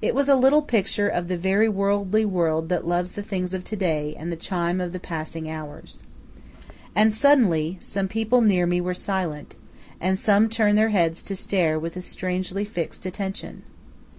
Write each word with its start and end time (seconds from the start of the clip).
It 0.00 0.14
was 0.14 0.26
a 0.26 0.36
little 0.36 0.62
picture 0.62 1.06
of 1.06 1.28
the 1.28 1.36
very 1.36 1.68
worldly 1.68 2.24
world 2.24 2.70
that 2.70 2.86
loves 2.86 3.12
the 3.12 3.22
things 3.22 3.52
of 3.52 3.62
to 3.64 3.76
day 3.76 4.16
and 4.18 4.32
the 4.32 4.36
chime 4.36 4.80
of 4.80 4.94
the 4.94 4.98
passing 4.98 5.50
hours. 5.50 6.02
And 6.94 7.12
suddenly 7.12 7.78
some 7.82 8.08
people 8.08 8.40
near 8.40 8.64
me 8.66 8.80
were 8.80 8.94
silent, 8.94 9.56
and 10.00 10.18
some 10.18 10.48
turned 10.48 10.78
their 10.78 10.88
heads 10.88 11.22
to 11.24 11.36
stare 11.36 11.78
with 11.78 11.94
a 11.94 12.00
strangely 12.00 12.64
fixed 12.64 13.04
attention. 13.04 13.62